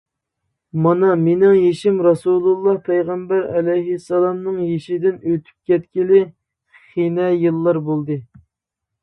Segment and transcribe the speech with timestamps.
[0.85, 6.23] مانا مېنىڭ يېشىم رەسۇلىللا پەيغەمبەر ئەلەيھىسسالامنىڭ يېشىدىن ئۆتۈپ كەتكىلى
[6.81, 8.21] خېنە يىللار بولدى.